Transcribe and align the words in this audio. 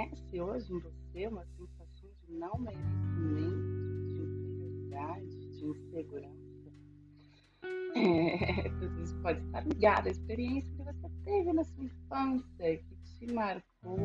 reconhece 0.00 0.40
hoje 0.40 0.72
em 0.72 0.78
você 0.78 1.26
uma 1.26 1.44
sensação 1.44 2.10
de 2.26 2.32
não 2.32 2.58
merecimento, 2.58 4.06
de 4.06 4.22
inferioridade, 4.22 5.48
de 5.58 5.66
insegurança? 5.66 6.40
É, 7.96 8.68
tudo 8.80 9.02
isso 9.02 9.20
pode 9.20 9.44
estar 9.44 9.66
ligado 9.66 10.06
à 10.06 10.10
experiência 10.10 10.72
que 10.74 10.82
você 10.82 11.10
teve 11.24 11.52
na 11.52 11.64
sua 11.64 11.84
infância, 11.84 12.76
que 12.76 12.96
te 13.04 13.32
marcou. 13.32 13.98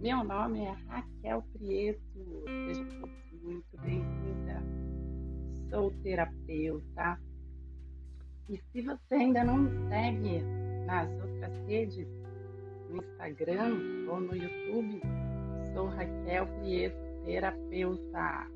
Meu 0.00 0.24
nome 0.24 0.60
é 0.60 0.70
Raquel 0.70 1.42
Prieto, 1.52 2.00
todos 2.14 3.42
muito 3.42 3.78
bem-vinda. 3.82 4.62
Sou 5.70 5.90
terapeuta 6.02 7.20
e 8.48 8.56
se 8.56 8.82
você 8.82 9.14
ainda 9.14 9.44
não 9.44 9.58
me 9.58 9.88
segue 9.88 10.42
nas 10.86 11.10
outras 11.20 11.66
redes, 11.66 12.06
no 12.90 13.02
Instagram 13.02 14.08
ou 14.08 14.20
no 14.20 14.36
YouTube, 14.36 15.00
sou 15.72 15.86
Raquel 15.86 16.46
Prieto, 16.58 16.96
terapeuta. 17.24 18.46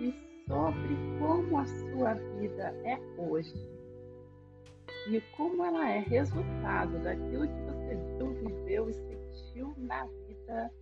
E 0.00 0.12
sobre 0.48 0.96
como 1.18 1.58
a 1.58 1.64
sua 1.66 2.14
vida 2.14 2.74
é 2.84 2.98
hoje 3.18 3.74
e 5.08 5.20
como 5.36 5.62
ela 5.62 5.90
é 5.90 5.98
resultado 5.98 6.98
daquilo 7.02 7.46
que 7.46 7.62
você 7.66 7.94
viu, 8.16 8.30
viveu 8.30 8.88
e 8.88 8.94
sentiu 8.94 9.74
na 9.76 10.06
vida, 10.06 10.72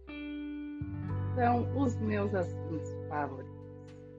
são 1.34 1.76
os 1.76 1.96
meus 1.96 2.32
assuntos 2.32 2.92
favoritos. 3.08 3.52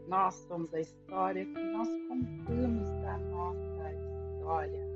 Nós 0.08 0.34
somos 0.48 0.74
a 0.74 0.82
história 0.82 1.46
que 1.46 1.64
nós 1.72 1.88
contamos 2.10 2.90
da 3.02 3.18
nossa 3.18 3.94
história. 3.94 4.88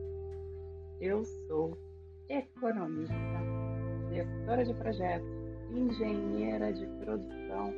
Eu 1.00 1.24
sou 1.24 1.78
economista, 2.30 3.16
gestora 4.10 4.66
de 4.66 4.74
projetos, 4.74 5.28
engenheira 5.72 6.72
de 6.74 6.86
produção 7.04 7.74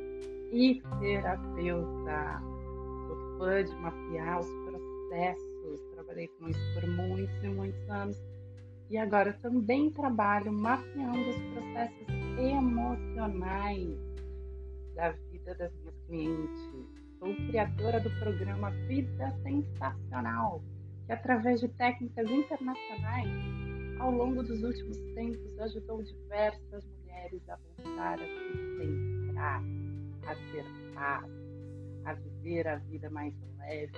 e 0.52 0.82
terapeuta. 1.00 2.42
Sou 3.06 3.38
fã 3.38 3.64
de 3.64 3.74
mapear 3.76 4.40
os 4.40 4.48
processos, 4.64 5.80
trabalhei 5.94 6.28
com 6.38 6.48
isso 6.48 6.74
por 6.74 6.88
muitos 6.88 7.44
e 7.44 7.48
muitos 7.48 7.90
anos. 7.90 8.22
E 8.88 8.98
agora 8.98 9.32
também 9.34 9.90
trabalho 9.90 10.52
mapeando 10.52 11.30
os 11.30 11.42
processos 11.52 12.06
emocionais 12.38 13.98
da 14.94 15.10
vida 15.10 15.54
das 15.54 15.72
minhas 15.76 15.94
clientes 16.06 17.00
sou 17.20 17.36
criadora 17.46 18.00
do 18.00 18.10
programa 18.18 18.70
Vida 18.88 19.30
Sensacional, 19.42 20.62
que 21.04 21.12
através 21.12 21.60
de 21.60 21.68
técnicas 21.68 22.28
internacionais, 22.30 23.28
ao 24.00 24.10
longo 24.10 24.42
dos 24.42 24.62
últimos 24.62 24.98
tempos, 25.14 25.58
ajudou 25.60 26.02
diversas 26.02 26.84
mulheres 26.84 27.42
a 27.48 27.56
voltar 27.56 28.18
a 28.18 28.26
se 28.26 28.78
centrar, 28.78 29.62
a 30.26 30.34
ter 30.34 30.64
paz, 30.94 31.30
a 32.06 32.14
viver 32.14 32.66
a 32.66 32.76
vida 32.76 33.10
mais 33.10 33.34
leve, 33.58 33.92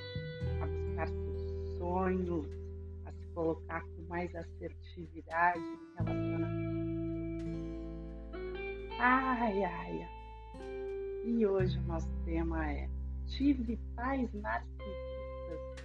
a 0.60 0.66
buscar 0.66 1.08
seus 1.08 1.78
sonhos, 1.78 2.46
a 3.06 3.12
se 3.12 3.26
colocar 3.28 3.80
com 3.80 4.02
mais 4.08 4.34
assertividade 4.34 5.60
em 5.60 6.04
relacionamento. 6.04 6.72
Ai, 8.98 9.64
ai, 9.64 10.02
ai. 10.02 10.08
E 11.24 11.46
hoje 11.46 11.78
o 11.78 11.82
nosso 11.82 12.10
tema 12.24 12.68
é 12.72 12.88
tive 13.26 13.78
pais 13.94 14.28
narcisistas 14.34 14.82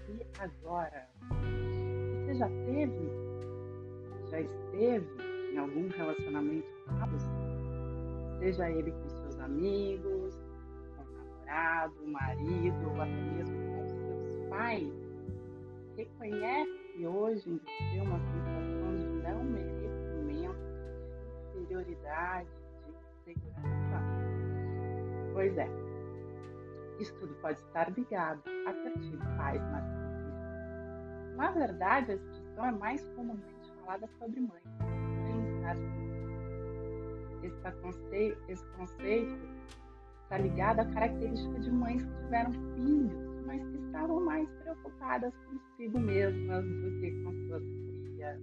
e 0.09 0.25
agora? 0.39 1.07
Você 2.25 2.35
já 2.35 2.47
teve? 2.47 3.26
Já 4.29 4.41
esteve 4.41 5.07
em 5.53 5.57
algum 5.57 5.87
relacionamento 5.87 6.67
abusivo? 7.01 7.47
Seja 8.39 8.69
ele 8.69 8.91
com 8.91 9.09
seus 9.09 9.39
amigos, 9.39 10.35
com 10.95 11.03
o 11.03 11.15
namorado, 11.15 12.07
marido 12.07 12.89
ou 12.89 13.01
até 13.01 13.11
mesmo 13.11 13.55
com 13.55 13.87
seus 13.87 14.49
pais? 14.49 14.93
Reconhece 15.95 17.07
hoje 17.07 17.49
em 17.49 17.57
você 17.57 18.01
uma 18.01 18.19
sensação 18.19 18.97
de 18.97 19.05
não 19.23 19.43
merecimento, 19.43 20.59
de 21.53 21.59
inferioridade, 21.61 22.49
de 23.25 23.31
insegurança? 23.31 24.03
Pois 25.33 25.57
é, 25.57 25.67
isso 26.99 27.13
tudo 27.19 27.33
pode 27.35 27.59
estar 27.59 27.91
ligado 27.91 28.41
a 28.67 28.73
tido 28.99 29.37
pais 29.37 29.61
narcisistas. 29.61 30.07
Na 31.35 31.51
verdade, 31.51 32.11
a 32.11 32.15
expressão 32.15 32.65
é 32.65 32.71
mais 32.71 33.07
comumente 33.15 33.56
falada 33.87 34.09
sobre 34.19 34.41
narcisistas. 35.61 35.77
Esse 37.41 37.81
conceito, 37.81 38.37
esse 38.49 38.65
conceito 38.75 39.39
está 40.23 40.37
ligado 40.37 40.81
à 40.81 40.85
característica 40.85 41.59
de 41.61 41.71
mães 41.71 42.03
que 42.03 42.23
tiveram 42.23 42.51
filhos, 42.51 43.45
mas 43.45 43.65
que 43.65 43.77
estavam 43.85 44.19
mais 44.25 44.49
preocupadas 44.61 45.33
consigo 45.45 45.99
mesmas 45.99 46.65
do 46.65 46.99
que 46.99 47.23
com 47.23 47.31
suas 47.47 47.63
crias. 47.63 48.41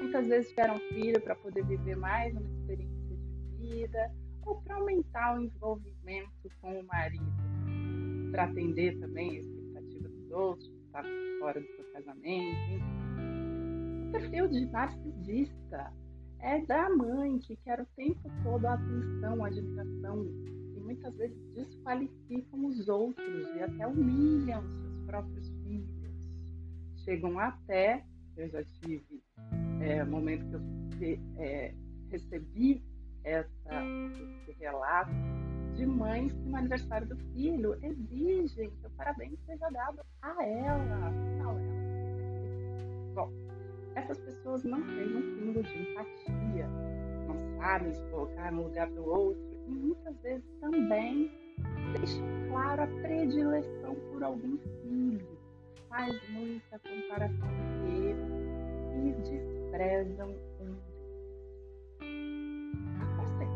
Muitas 0.00 0.26
vezes 0.26 0.48
tiveram 0.50 0.76
filho 0.76 1.20
para 1.22 1.36
poder 1.36 1.64
viver 1.64 1.96
mais 1.96 2.32
uma 2.36 2.42
experiência 2.42 3.16
de 3.16 3.56
vida, 3.58 4.10
ou 4.44 4.60
para 4.62 4.74
aumentar 4.74 5.38
o 5.38 5.40
envolvimento 5.40 6.50
com 6.60 6.80
o 6.80 6.84
marido, 6.84 7.32
para 8.32 8.44
atender 8.44 8.98
também 8.98 9.30
a 9.30 9.38
expectativa 9.38 10.08
dos 10.08 10.30
outros, 10.32 10.68
estar 10.86 11.04
fora 11.38 11.60
do 11.60 11.66
seu 11.68 11.84
casamento. 11.92 12.72
Enfim. 12.72 12.93
Perfil 14.14 14.46
de 14.46 14.66
narcisista 14.66 15.92
é 16.38 16.64
da 16.66 16.88
mãe 16.88 17.36
que 17.40 17.56
quer 17.56 17.80
o 17.80 17.86
tempo 17.96 18.30
todo 18.44 18.64
a 18.64 18.74
atenção, 18.74 19.44
a 19.44 19.48
admiração 19.48 20.24
e 20.76 20.80
muitas 20.80 21.16
vezes 21.16 21.36
desqualificam 21.52 22.64
os 22.64 22.88
outros 22.88 23.56
e 23.56 23.60
até 23.60 23.84
humilham 23.88 24.62
seus 24.62 25.06
próprios 25.06 25.48
filhos. 25.64 26.30
Chegam 26.98 27.40
até, 27.40 28.04
eu 28.36 28.48
já 28.50 28.62
tive 28.62 29.20
é, 29.80 30.04
momento 30.04 30.60
que 30.96 31.14
eu 31.14 31.42
é, 31.42 31.74
recebi 32.08 32.80
essa, 33.24 33.82
esse 34.42 34.52
relato 34.60 35.10
de 35.74 35.84
mães 35.84 36.32
que 36.32 36.48
no 36.48 36.56
aniversário 36.56 37.08
do 37.08 37.16
filho 37.32 37.74
exigem 37.82 38.70
que 38.70 38.86
o 38.86 38.90
parabéns 38.90 39.40
seja 39.44 39.68
dado 39.70 40.00
a 40.22 40.44
ela, 40.46 40.84
não 40.84 41.50
ela. 41.50 41.60
Bom, 43.16 43.53
essas 43.94 44.18
pessoas 44.18 44.64
não 44.64 44.82
têm 44.82 45.16
um 45.16 45.36
pingo 45.36 45.62
de 45.62 45.82
empatia, 45.82 46.68
não 47.26 47.58
sabem 47.58 47.92
se 47.92 48.02
colocar 48.10 48.52
no 48.52 48.64
lugar 48.64 48.90
do 48.90 49.04
outro 49.04 49.42
e 49.66 49.70
muitas 49.70 50.16
vezes 50.22 50.44
também 50.60 51.30
deixam 51.96 52.24
claro 52.48 52.82
a 52.82 52.86
predileção 53.02 53.94
por 54.10 54.22
algum 54.22 54.58
filho, 54.82 55.38
faz 55.88 56.12
muita 56.30 56.78
comparação 56.78 57.48
com 57.48 57.86
ele 57.86 59.08
e 59.08 59.12
desprezam 59.22 60.30
um 60.60 60.94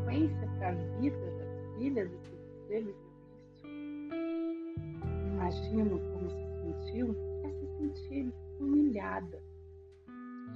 consequência 0.09 0.49
para 0.59 0.71
a 0.71 0.75
vida 1.01 1.31
das 1.39 1.77
filhas 1.77 2.11
e 2.11 2.17
dos 2.17 2.39
do 2.69 3.09
Imagino 5.35 6.01
como 6.13 6.31
se 6.31 6.47
sentiu 6.63 7.15
é 7.45 7.51
se 7.51 7.67
sentir 7.79 8.35
humilhada. 8.59 9.48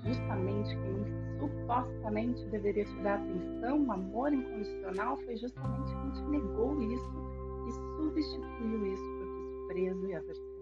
Justamente 0.04 0.76
quem 0.76 1.38
supostamente 1.38 2.44
deveria 2.46 2.84
te 2.84 3.02
dar 3.02 3.14
atenção, 3.14 3.92
amor 3.92 4.32
incondicional, 4.32 5.16
foi 5.18 5.36
justamente 5.36 5.94
quem 5.94 6.10
te 6.10 6.22
negou 6.30 6.80
isso 6.82 7.12
e 7.68 7.72
substituiu 7.96 8.86
isso 8.86 9.02
por 9.02 9.68
desprezo 9.68 10.06
e 10.06 10.14
aversão. 10.14 10.52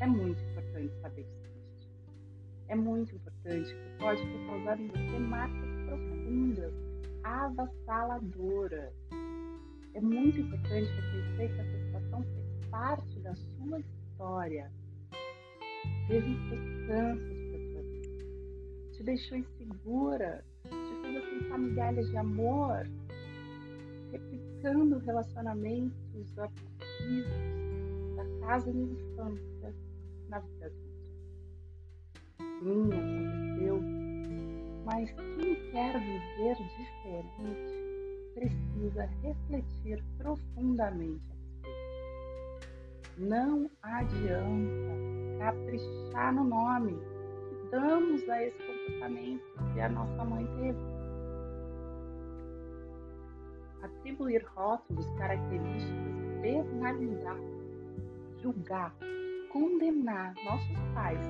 É 0.00 0.06
muito 0.06 0.42
importante 0.42 0.94
saber 1.00 1.24
disso. 1.24 1.90
É 2.68 2.74
muito 2.74 3.14
importante 3.14 3.74
que 3.74 3.98
pode 3.98 4.20
ter 4.20 4.46
causado 4.46 4.82
em 4.82 4.88
você 4.88 5.18
marcas 5.18 5.70
profundas 5.86 6.74
avassaladora. 7.26 8.92
É 9.94 10.00
muito 10.00 10.38
importante 10.38 10.90
reconhecer 10.90 11.48
que 11.48 11.60
essa 11.60 11.84
situação 11.84 12.22
fez 12.22 12.70
parte 12.70 13.20
da 13.20 13.34
sua 13.34 13.80
história. 13.80 14.70
Teve 16.08 16.28
importâncias 16.28 17.18
para 17.18 17.35
deixou 19.06 19.38
insegura, 19.38 20.44
te 20.64 21.00
fez 21.00 21.16
aceitar 21.16 21.58
migalhas 21.58 22.06
de 22.08 22.16
amor, 22.18 22.86
replicando 24.12 24.98
relacionamentos 24.98 26.38
abusivos 26.38 28.16
da 28.16 28.46
casa 28.46 28.70
de 28.70 28.78
infância 28.78 29.74
na 30.28 30.40
vida 30.40 30.66
adulta. 30.66 30.86
Sim, 32.60 32.90
aconteceu 32.92 34.06
mas 34.86 35.10
quem 35.10 35.56
quer 35.72 35.98
viver 35.98 36.56
diferente 36.78 37.74
precisa 38.34 39.10
refletir 39.20 40.02
profundamente 40.16 41.20
a 41.28 41.66
respeito. 41.66 42.68
Não 43.18 43.70
adianta 43.82 45.38
caprichar 45.38 46.34
no 46.34 46.44
nome, 46.44 46.92
que 46.92 47.70
damos 47.72 48.28
a 48.28 48.44
esse 48.44 48.75
comportamento 48.86 49.42
que 49.72 49.80
a 49.80 49.88
nossa 49.88 50.24
mãe 50.24 50.46
teve. 50.56 50.78
Atribuir 53.82 54.44
rótulos, 54.54 55.06
características, 55.18 56.14
penalizar, 56.40 57.36
julgar, 58.38 58.96
condenar 59.52 60.34
nossos 60.44 60.78
pais 60.94 61.20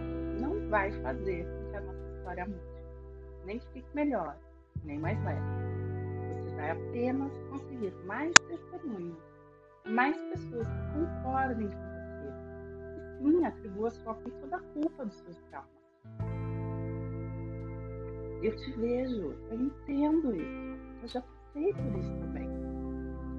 não 0.40 0.68
vai 0.68 0.90
fazer 1.02 1.44
com 1.44 1.70
que 1.70 1.76
a 1.76 1.80
nossa 1.80 2.16
história 2.16 2.46
mude, 2.46 3.44
nem 3.44 3.58
que 3.58 3.66
fique 3.72 3.88
melhor, 3.94 4.38
nem 4.84 4.98
mais 4.98 5.22
leve. 5.24 5.40
Você 6.28 6.56
vai 6.56 6.70
apenas 6.70 7.36
conseguir 7.50 7.92
mais 8.04 8.38
testemunhos, 8.42 9.22
mais 9.86 10.16
pessoas 10.30 10.66
que 10.68 10.92
concordem 10.92 11.68
com 11.68 11.86
você. 11.96 12.32
E 12.96 13.18
sim, 13.18 13.44
atribua 13.44 13.90
sua 13.90 14.14
toda 14.14 14.56
a 14.56 14.60
culpa 14.60 15.04
dos 15.04 15.16
seus 15.16 15.40
traumas. 15.42 15.85
Eu 18.46 18.54
te 18.54 18.70
vejo, 18.74 19.34
eu 19.50 19.60
entendo 19.60 20.32
isso. 20.36 21.02
Eu 21.02 21.08
já 21.08 21.20
passei 21.20 21.74
por 21.74 21.98
isso 21.98 22.16
também. 22.20 22.48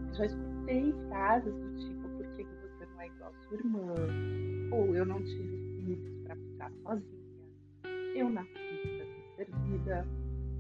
Eu 0.10 0.14
já 0.14 0.26
escutei 0.26 0.94
frases 1.08 1.54
do 1.54 1.76
tipo, 1.78 2.10
por 2.10 2.28
que 2.34 2.44
você 2.44 2.86
não 2.88 3.02
é 3.02 3.08
igual 3.08 3.34
sua 3.48 3.58
irmã? 3.58 3.96
Ou 4.74 4.94
eu 4.98 5.06
não 5.06 5.24
tive 5.24 5.82
filhos 5.86 6.24
para 6.26 6.36
ficar 6.36 6.72
sozinha. 6.84 7.24
Eu 8.16 8.30
nasci 8.30 8.52
para 8.52 9.46
ser 9.46 9.46
servida. 9.46 10.08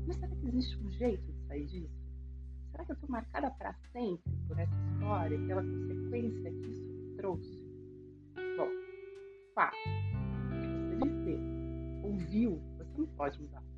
Mas 0.07 0.15
será 0.15 0.33
que 0.33 0.47
existe 0.47 0.81
um 0.81 0.91
jeito 0.91 1.29
de 1.29 1.47
sair 1.47 1.65
disso? 1.65 2.07
Será 2.71 2.85
que 2.85 2.91
eu 2.91 2.95
estou 2.95 3.09
marcada 3.09 3.51
para 3.51 3.73
sempre 3.91 4.31
por 4.47 4.57
essa 4.57 4.75
história 4.93 5.37
pela 5.45 5.61
consequência 5.61 6.51
que 6.51 6.69
isso 6.69 6.87
me 6.87 7.17
trouxe? 7.17 7.61
Bom, 8.55 8.69
fato. 9.53 9.75
Você 10.87 11.05
viveu, 11.05 11.39
ouviu, 12.01 12.61
você 12.77 12.97
não 12.97 13.07
pode 13.07 13.41
mudar. 13.41 13.76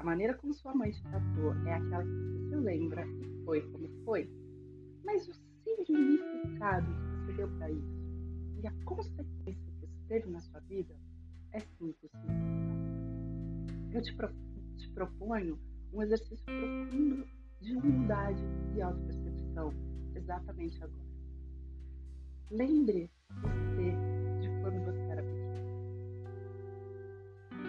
A 0.00 0.02
maneira 0.02 0.32
como 0.32 0.54
sua 0.54 0.74
mãe 0.74 0.90
te 0.92 1.02
tratou 1.02 1.52
é 1.66 1.74
aquela 1.74 2.02
que 2.02 2.10
você 2.10 2.48
se 2.48 2.56
lembra 2.56 3.06
e 3.06 3.44
foi 3.44 3.60
como 3.70 3.86
foi. 4.02 4.30
Mas 5.04 5.28
o 5.28 5.34
significado 5.62 6.86
que 6.86 7.26
você 7.26 7.32
deu 7.34 7.48
para 7.58 7.70
isso 7.70 8.00
e 8.62 8.66
a 8.66 8.72
consequência 8.86 9.70
que 9.78 9.84
isso 9.84 10.00
teve 10.08 10.30
na 10.30 10.40
sua 10.40 10.60
vida 10.60 10.96
é 11.52 11.60
sim 11.60 11.92
possível. 12.00 12.34
Eu 13.92 14.00
te, 14.00 14.14
pro, 14.14 14.32
te 14.78 14.88
proponho 14.88 15.58
um 15.92 16.02
exercício 16.02 16.46
profundo 16.46 17.26
de 17.60 17.76
humildade 17.76 18.42
e 18.74 18.80
autopercepção 18.80 19.74
exatamente 20.14 20.82
agora. 20.82 21.10
Lembre 22.50 23.10
você 23.42 23.92
de 24.40 24.48
quando 24.62 24.82
você 24.82 25.00
era 25.10 25.22
pequeno. 25.22 25.50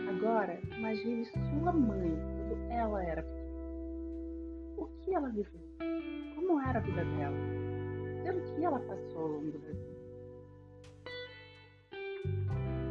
Agora, 0.09 0.59
imagine 0.77 1.25
sua 1.25 1.71
mãe 1.71 2.10
que 5.03 5.13
ela 5.13 5.30
viveu? 5.30 5.62
Como 6.36 6.59
era 6.62 6.80
a 6.80 6.81
vida 6.81 7.03
dela? 7.03 7.38
Pelo 8.24 8.42
que 8.42 8.63
ela 8.63 8.80
passou 8.80 9.21
ao 9.21 9.27
longo 9.27 9.51
da 9.51 9.68
vida? 9.68 9.92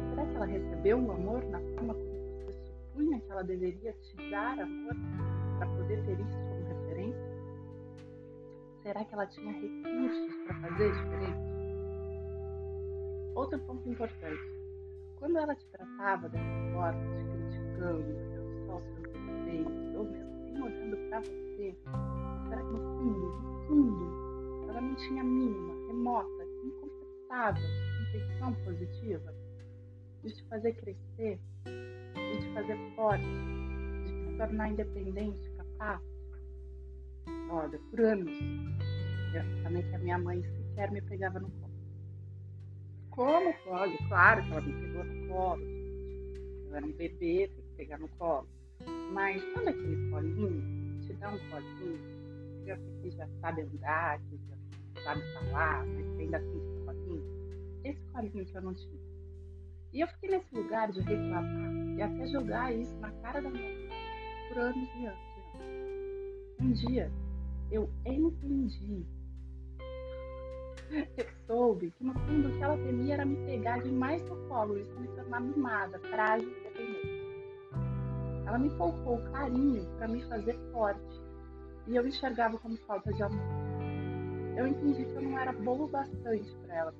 Será 0.09 0.25
que 0.25 0.35
ela 0.35 0.45
recebeu 0.45 0.99
o 0.99 1.11
amor 1.11 1.43
na 1.45 1.59
forma 1.59 1.93
como 1.93 2.45
você 2.45 2.53
supunha 2.53 3.19
que 3.19 3.31
ela 3.31 3.43
deveria 3.43 3.93
te 3.93 4.29
dar 4.29 4.59
amor 4.59 4.95
para 5.57 5.67
poder 5.67 6.03
ter 6.05 6.19
isso 6.19 6.37
como 6.37 6.67
referência? 6.67 7.31
Será 8.83 9.05
que 9.05 9.13
ela 9.13 9.27
tinha 9.27 9.53
recursos 9.53 10.35
para 10.45 10.55
fazer 10.61 10.91
diferente? 10.91 11.51
Outro 13.35 13.59
ponto 13.59 13.89
importante. 13.89 14.41
Quando 15.17 15.37
ela 15.37 15.55
te 15.55 15.65
tratava 15.67 16.27
dessa 16.27 16.73
forma, 16.73 16.99
te 17.15 17.23
criticando, 17.23 18.05
só 18.65 18.79
defeitos, 18.79 19.10
nem 20.61 20.73
olhando 20.73 20.97
para 21.09 21.19
você, 21.21 21.75
será 22.47 22.61
que 22.61 22.71
no 22.71 22.79
fundo, 22.97 23.41
no 23.41 23.67
fundo, 23.67 24.69
ela 24.69 24.81
não 24.81 24.95
tinha 24.95 25.23
mínima, 25.23 25.73
remota, 25.87 26.45
incontestável 26.63 27.63
intenção 28.09 28.53
positiva 28.65 29.33
de 30.23 30.33
te 30.33 30.43
fazer 30.43 30.73
crescer, 30.73 31.39
de 31.65 32.39
te 32.39 32.53
fazer 32.53 32.77
forte, 32.95 33.23
de 33.23 34.27
te 34.27 34.37
tornar 34.37 34.69
independente, 34.69 35.49
capaz? 35.51 36.01
Olha, 37.49 37.79
por 37.89 38.01
anos, 38.01 38.31
eu 39.33 39.63
também 39.63 39.83
que 39.83 39.95
a 39.95 39.99
minha 39.99 40.17
mãe 40.17 40.43
sequer 40.43 40.91
me 40.91 41.01
pegava 41.01 41.39
no 41.39 41.49
colo. 41.49 41.71
Como 43.11 43.53
pode? 43.63 43.97
Claro 44.09 44.43
que 44.43 44.51
ela 44.51 44.61
me 44.61 44.73
pegou 44.73 45.03
no 45.03 45.27
colo. 45.27 45.63
Eu 46.65 46.75
era 46.75 46.85
um 46.85 46.93
bebê, 46.93 47.49
tem 47.53 47.63
que 47.63 47.75
pegar 47.75 47.97
no 47.97 48.07
colo. 48.09 48.47
Mas 49.13 49.41
sabe 49.53 49.69
aquele 49.69 50.09
colinho? 50.09 51.01
Te 51.01 51.13
dá 51.13 51.29
um 51.29 51.39
colinho. 51.49 51.99
Criança 52.63 52.83
que 53.01 53.11
já 53.11 53.27
sabe 53.41 53.61
andar, 53.61 54.19
que 54.19 54.39
já 54.95 55.03
sabe 55.03 55.21
falar, 55.33 55.85
mas 55.87 56.19
ainda 56.19 56.39
tem 56.39 56.57
esse 56.57 56.85
colinho. 56.85 57.23
Esse 57.83 58.01
colinho 58.11 58.45
que 58.45 58.55
eu 58.55 58.61
não 58.61 58.73
tinha. 58.73 59.01
E 59.93 59.99
eu 60.01 60.07
fiquei 60.07 60.29
nesse 60.29 60.55
lugar 60.55 60.91
de 60.91 61.01
reclamar 61.01 61.97
e 61.97 62.01
até 62.01 62.27
jogar 62.27 62.73
isso 62.73 62.95
na 62.99 63.11
cara 63.11 63.41
da 63.41 63.49
minha 63.49 63.63
mãe 63.63 63.89
por 64.47 64.57
anos 64.59 64.89
e 64.95 65.05
anos. 65.05 65.19
E 65.37 65.57
anos. 65.57 66.61
Um 66.61 66.71
dia 66.71 67.11
eu 67.71 67.89
entendi 68.05 69.05
eu 70.91 71.25
soube 71.47 71.89
que 71.91 72.03
no 72.03 72.13
fundo 72.13 72.49
o 72.49 72.51
que 72.51 72.63
ela 72.63 72.77
temia 72.77 73.13
era 73.13 73.25
me 73.25 73.37
pegar 73.45 73.81
demais 73.81 74.21
no 74.23 74.35
colo, 74.49 74.77
isso 74.77 74.99
me 74.99 75.07
tornar 75.09 75.39
mimada, 75.39 75.97
frágil 75.99 76.49
e 76.49 76.63
dependente. 76.63 77.10
Ela 78.51 78.59
me 78.59 78.69
poupou 78.71 79.17
carinho 79.31 79.85
para 79.95 80.09
me 80.09 80.21
fazer 80.23 80.59
forte 80.73 81.21
e 81.87 81.95
eu 81.95 82.05
enxergava 82.05 82.59
como 82.59 82.75
falta 82.79 83.13
de 83.13 83.23
amor. 83.23 83.39
Eu 84.57 84.67
entendi 84.67 85.05
que 85.05 85.13
eu 85.13 85.21
não 85.21 85.39
era 85.39 85.53
boa 85.53 85.85
o 85.85 85.87
bastante 85.87 86.53
para 86.57 86.75
ela. 86.75 86.93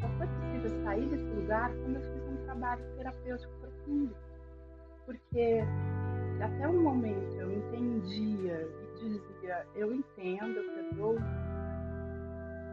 Só 0.00 0.08
foi 0.18 0.26
possível 0.26 0.82
sair 0.82 1.08
desse 1.08 1.32
lugar 1.32 1.72
quando 1.76 1.94
eu 1.94 2.12
fiz 2.12 2.28
um 2.28 2.44
trabalho 2.44 2.82
terapêutico 2.96 3.52
profundo. 3.60 4.16
Porque 5.06 5.60
até 6.42 6.66
um 6.66 6.82
momento 6.82 7.32
eu 7.36 7.52
entendia 7.52 8.68
e 8.90 9.10
dizia, 9.10 9.64
eu 9.76 9.92
entendo, 9.92 10.56
eu 10.56 10.74
perdoo, 10.74 11.18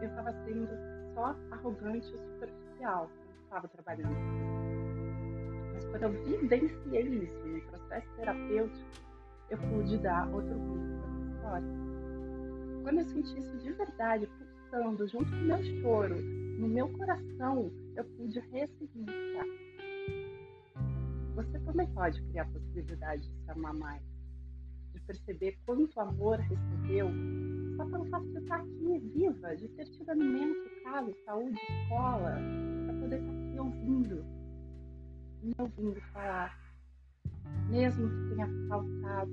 eu 0.02 0.08
estava 0.08 0.32
sendo 0.44 0.68
só 1.14 1.36
arrogante 1.52 2.08
e 2.08 2.18
superficial, 2.18 3.08
eu 3.28 3.44
estava 3.44 3.68
trabalhando. 3.68 4.49
Mas 5.80 5.86
quando 5.86 6.02
eu 6.02 6.38
vivenciei 6.40 7.24
isso 7.24 7.46
no 7.46 7.60
processo 7.62 8.06
terapêutico, 8.16 8.90
eu 9.48 9.58
pude 9.58 9.96
dar 9.98 10.28
outro 10.28 10.52
rumo 10.52 11.00
para 11.00 11.08
a 11.08 11.60
história. 11.60 11.68
Quando 12.82 12.98
eu 12.98 13.04
senti 13.04 13.38
isso 13.38 13.58
de 13.58 13.72
verdade, 13.72 14.26
pulsando 14.26 15.08
junto 15.08 15.30
com 15.30 15.36
o 15.36 15.40
meu 15.40 15.62
choro, 15.80 16.16
no 16.58 16.68
meu 16.68 16.88
coração, 16.90 17.70
eu 17.96 18.04
pude 18.04 18.38
ressignificar. 18.52 19.46
Você 21.34 21.58
também 21.60 21.86
pode 21.94 22.20
criar 22.22 22.42
a 22.42 22.46
possibilidade 22.46 23.22
de 23.22 23.44
se 23.44 23.50
amar 23.50 23.74
mais, 23.74 24.02
de 24.92 25.00
perceber 25.00 25.58
quanto 25.64 25.98
amor 25.98 26.38
recebeu 26.38 27.08
só 27.76 27.86
pelo 27.86 28.04
fato 28.06 28.26
de 28.26 28.38
estar 28.38 28.56
aqui 28.56 28.98
viva, 29.14 29.56
de 29.56 29.68
ter 29.68 29.86
tido 29.86 30.10
alimento, 30.10 30.70
casa, 30.84 31.14
saúde, 31.24 31.58
escola, 31.82 32.36
para 32.84 33.00
poder 33.00 33.20
estar 33.20 33.32
aqui 33.32 33.58
ouvindo, 33.58 34.39
me 35.42 35.54
ouvindo 35.58 36.00
falar, 36.12 36.58
mesmo 37.68 38.08
que 38.08 38.34
tenha 38.34 38.48
faltado, 38.68 39.30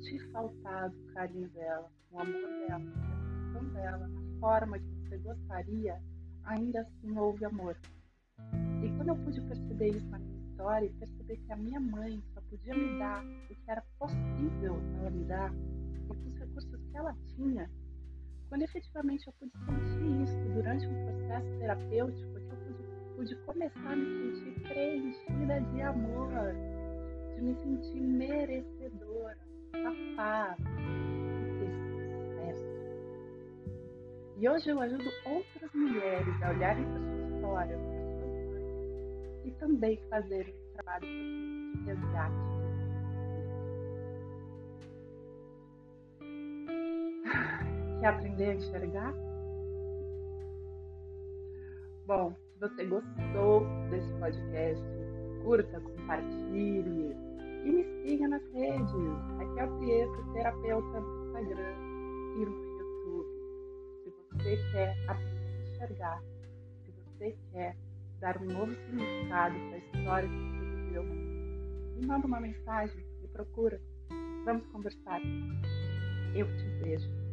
te 0.00 0.18
faltado 0.30 0.94
o 0.96 1.12
carinho 1.14 1.48
dela, 1.50 1.90
o 2.10 2.20
amor 2.20 2.32
dela, 2.32 2.82
a 2.84 3.56
atenção 3.56 3.72
dela, 3.72 4.06
a 4.06 4.40
forma 4.40 4.78
que 4.78 4.86
você 4.86 5.18
gostaria, 5.18 6.00
ainda 6.44 6.80
assim 6.80 7.16
houve 7.16 7.44
amor. 7.44 7.76
E 8.82 8.88
quando 8.96 9.08
eu 9.08 9.16
pude 9.16 9.40
perceber 9.40 9.88
isso 9.88 10.06
na 10.08 10.18
minha 10.18 10.44
história 10.50 10.86
e 10.86 10.92
perceber 10.92 11.36
que 11.38 11.52
a 11.52 11.56
minha 11.56 11.80
mãe 11.80 12.22
só 12.34 12.40
podia 12.42 12.74
me 12.74 12.98
dar 12.98 13.24
o 13.24 13.54
que 13.54 13.70
era 13.70 13.82
possível 13.98 14.76
ela 14.98 15.10
me 15.10 15.24
dar, 15.24 15.54
e 15.54 16.28
os 16.28 16.38
recursos 16.38 16.80
que 16.90 16.96
ela 16.96 17.14
tinha, 17.34 17.70
quando 18.48 18.62
efetivamente 18.62 19.26
eu 19.26 19.32
pude 19.32 19.52
sentir 19.64 20.22
isso 20.22 20.54
durante 20.54 20.86
um 20.86 21.04
processo 21.06 21.58
terapêutico, 21.58 22.33
pude, 23.14 23.34
pude 23.34 23.36
começar 23.46 23.92
a 23.92 23.96
me 23.96 24.32
sentir 24.32 24.60
preenchida 24.68 25.60
de 25.60 25.82
amor, 25.82 26.54
de 27.34 27.42
me 27.42 27.54
sentir 27.54 28.00
merecedora, 28.00 29.38
capaz 29.72 30.56
de 30.58 31.58
ter 31.58 31.70
sucesso. 32.52 32.66
E 34.36 34.48
hoje 34.48 34.70
eu 34.70 34.80
ajudo 34.80 35.04
outras 35.26 35.72
mulheres 35.74 36.42
a 36.42 36.50
olharem 36.50 36.84
para 36.84 37.00
sua 37.00 37.36
história, 37.36 37.76
para 37.76 38.08
suas 38.18 38.46
mães, 38.50 39.46
e 39.46 39.50
também 39.52 40.00
fazer 40.10 40.48
um 40.48 40.74
trabalho 40.74 41.06
de 41.06 41.84
resgate 41.86 42.54
Quer 48.00 48.08
aprender 48.08 48.50
a 48.50 48.54
enxergar? 48.54 49.14
Bom, 52.06 52.36
Se 52.54 52.60
você 52.60 52.84
gostou 52.84 53.66
desse 53.90 54.08
podcast, 54.20 54.84
curta, 55.42 55.80
compartilhe 55.80 57.16
e 57.64 57.72
me 57.72 57.84
siga 58.02 58.28
nas 58.28 58.42
redes. 58.52 58.94
Aqui 59.40 59.58
é 59.58 59.64
o 59.64 59.78
Pietro, 59.80 60.32
terapeuta 60.32 61.00
no 61.00 61.26
Instagram 61.26 61.74
e 62.36 62.46
no 62.46 62.78
YouTube. 62.78 63.28
Se 64.04 64.10
você 64.10 64.56
quer 64.72 64.96
aprender 65.08 65.48
a 65.58 65.68
enxergar, 65.68 66.22
se 66.84 66.92
você 66.92 67.36
quer 67.50 67.76
dar 68.20 68.40
um 68.40 68.46
novo 68.46 68.72
significado 68.72 69.54
para 69.54 69.74
a 69.74 69.78
história 69.78 70.28
que 70.28 70.36
você 70.36 70.76
viveu, 70.76 71.04
me 71.04 72.06
manda 72.06 72.26
uma 72.26 72.40
mensagem, 72.40 73.04
me 73.20 73.28
procura. 73.28 73.80
Vamos 74.44 74.64
conversar. 74.66 75.20
Eu 76.34 76.46
te 76.56 76.68
vejo. 76.84 77.23